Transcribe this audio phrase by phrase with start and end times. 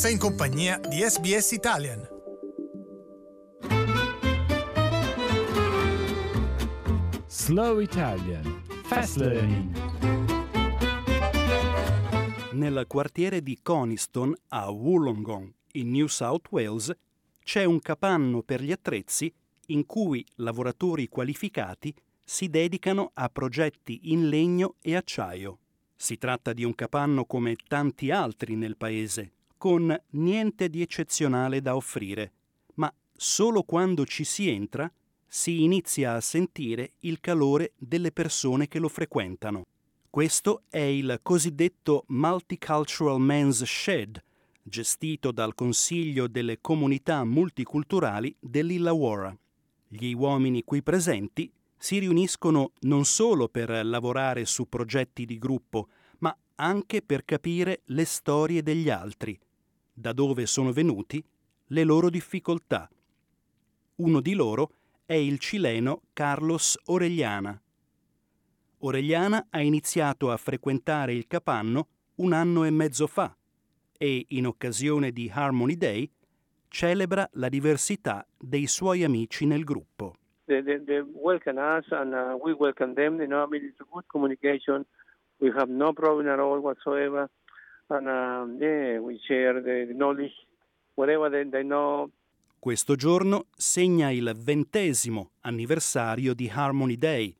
[0.00, 2.08] Sei in compagnia di SBS Italian.
[7.26, 9.76] Slow Italian Fast Learning
[12.52, 16.90] Nel quartiere di Coniston, a Wollongong, in New South Wales,
[17.44, 19.30] c'è un capanno per gli attrezzi
[19.66, 21.94] in cui lavoratori qualificati
[22.24, 25.58] si dedicano a progetti in legno e acciaio.
[25.94, 31.76] Si tratta di un capanno come tanti altri nel paese, con niente di eccezionale da
[31.76, 32.32] offrire,
[32.76, 34.90] ma solo quando ci si entra
[35.26, 39.66] si inizia a sentire il calore delle persone che lo frequentano.
[40.08, 44.24] Questo è il cosiddetto Multicultural Men's Shed,
[44.62, 49.36] gestito dal Consiglio delle Comunità Multiculturali dell'Illawarra.
[49.88, 55.88] Gli uomini qui presenti si riuniscono non solo per lavorare su progetti di gruppo,
[56.20, 59.38] ma anche per capire le storie degli altri,
[60.00, 61.22] da dove sono venuti,
[61.66, 62.88] le loro difficoltà.
[63.96, 64.70] Uno di loro
[65.04, 67.60] è il cileno Carlos Oregliana.
[68.78, 73.36] Oregliana ha iniziato a frequentare il capanno un anno e mezzo fa
[73.98, 76.10] e, in occasione di Harmony Day,
[76.68, 80.14] celebra la diversità dei suoi amici nel gruppo.
[80.46, 83.20] They, they, they welcome us and uh, we welcome them.
[83.20, 84.86] You know, I mean, it's a good communication.
[85.40, 87.28] We have no problem at all whatsoever.
[91.50, 92.08] They know.
[92.60, 97.34] Questo giorno segna il ventesimo anniversario di Harmony Day,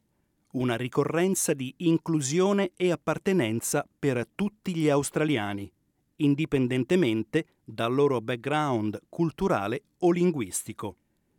[0.52, 5.70] una ricorrenza di inclusione e appartenenza per tutti gli australiani,
[6.16, 10.96] indipendentemente dal loro background culturale o linguistico.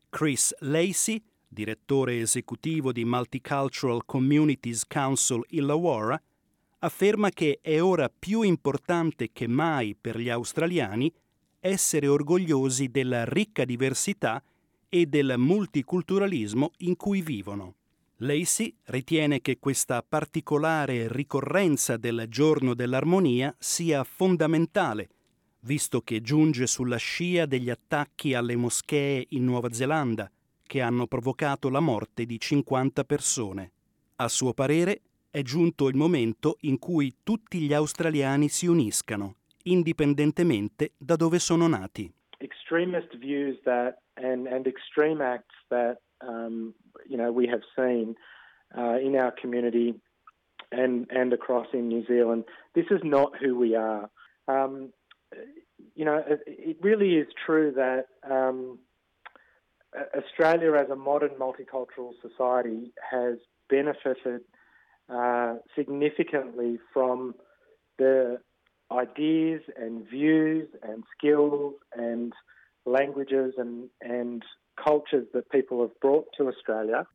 [0.10, 6.22] Chris Lacey, direttore esecutivo di Multicultural Communities Council Illawarra,
[6.84, 11.12] afferma che è ora più importante che mai per gli australiani
[11.60, 14.44] essere orgogliosi della ricca diversità
[14.90, 17.76] e del multiculturalismo in cui vivono.
[18.18, 25.10] Lacey ritiene che questa particolare ricorrenza del giorno dell'armonia sia fondamentale,
[25.62, 30.30] visto che giunge sulla scia degli attacchi alle moschee in Nuova Zelanda,
[30.64, 33.72] che hanno provocato la morte di 50 persone.
[34.18, 35.02] A suo parere
[35.32, 41.68] è giunto il momento in cui tutti gli australiani si uniscano, indipendentemente da dove sono
[41.68, 42.12] nati.
[42.40, 46.74] Extremist views that and, and extreme acts that um,
[47.08, 48.16] you know we have seen
[48.76, 49.94] uh, in our community
[50.72, 52.44] and and across in New Zealand.
[52.74, 54.10] This is not who we are.
[54.48, 54.92] Um,
[55.96, 58.80] you know, it, it, really is true that um,
[60.16, 63.38] Australia, as a modern multicultural society, has
[63.70, 64.42] benefited
[65.12, 67.36] uh, significantly from
[67.98, 68.40] the
[68.92, 72.34] ideas and views and skills and
[72.86, 74.44] languages and, and
[74.76, 77.08] cultures that people have brought to Australia.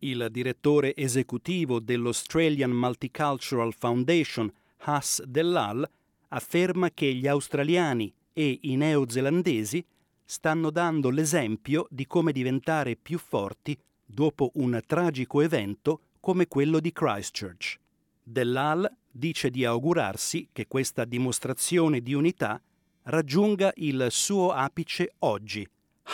[0.00, 5.88] Il direttore esecutivo dell'Australian Multicultural Foundation, Haas Dellal,
[6.28, 9.84] afferma che gli australiani e i neozelandesi
[10.22, 16.90] stanno dando l'esempio di come diventare più forti dopo un tragico evento come quello di
[16.90, 17.78] Christchurch.
[18.20, 22.60] Dellal dice di augurarsi che questa dimostrazione di unità
[23.04, 25.64] raggiunga il suo apice oggi,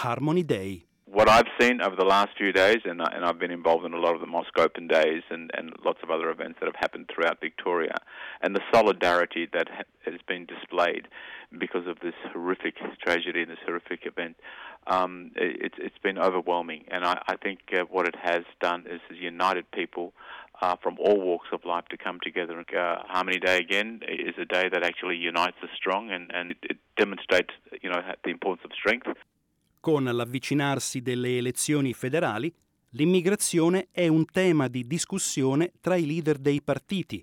[0.03, 0.87] Harmony Day.
[1.23, 3.97] What I've seen over the last few days, and, and I've been involved in a
[3.97, 7.09] lot of the Mosque Open Days and, and lots of other events that have happened
[7.15, 7.95] throughout Victoria,
[8.41, 11.07] and the solidarity that ha- has been displayed
[11.57, 14.35] because of this horrific tragedy and this horrific event,
[14.89, 16.87] um, it, it's been overwhelming.
[16.91, 20.15] And I, I think uh, what it has done is has united people
[20.61, 22.59] uh, from all walks of life to come together.
[22.59, 26.57] Uh, Harmony Day again is a day that actually unites us strong and, and it,
[26.65, 27.51] it demonstrates,
[27.81, 29.07] you know, the importance of strength.
[29.83, 32.55] Con l'avvicinarsi delle elezioni federali,
[32.91, 37.21] l'immigrazione è un tema di discussione tra i leader dei partiti.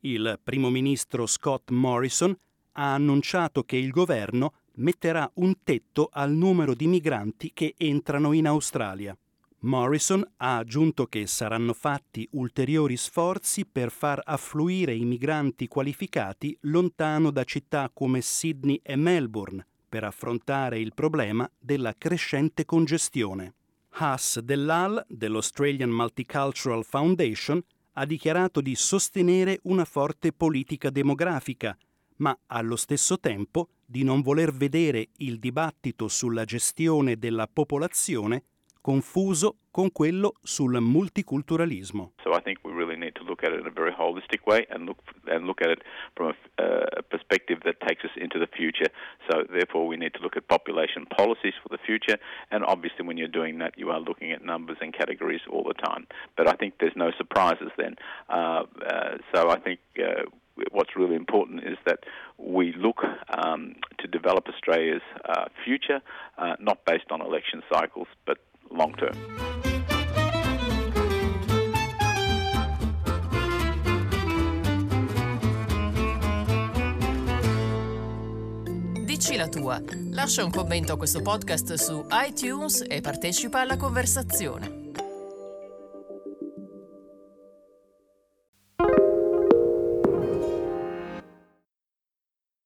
[0.00, 2.36] Il primo ministro Scott Morrison
[2.72, 8.48] ha annunciato che il governo metterà un tetto al numero di migranti che entrano in
[8.48, 9.16] Australia.
[9.60, 17.30] Morrison ha aggiunto che saranno fatti ulteriori sforzi per far affluire i migranti qualificati lontano
[17.30, 23.54] da città come Sydney e Melbourne per affrontare il problema della crescente congestione.
[23.90, 27.62] Haas Dellal dell'Australian Multicultural Foundation
[27.92, 31.78] ha dichiarato di sostenere una forte politica demografica,
[32.16, 38.42] ma allo stesso tempo di non voler vedere il dibattito sulla gestione della popolazione
[38.84, 42.12] confuso con quello sul multiculturalismo.
[42.22, 44.66] So I think we really need to look at it in a very holistic way
[44.68, 45.78] and look and look at it
[46.14, 48.90] from a, uh, perspective that takes us into the future.
[49.30, 52.18] So therefore we need to look at population policies for the future
[52.50, 55.72] and obviously when you're doing that you are looking at numbers and categories all the
[55.72, 56.06] time.
[56.36, 57.96] But I think there's no surprises then.
[58.28, 60.28] Uh, uh, so I think uh,
[60.72, 62.00] what's really important is that
[62.36, 63.00] we look
[63.38, 66.00] um, to develop Australia's uh, future,
[66.36, 68.38] uh, not based on election cycles, but
[68.74, 69.14] long term.
[79.04, 79.80] Dici la tua.
[80.10, 84.83] Lascia un commento a questo podcast su iTunes e partecipa alla conversazione.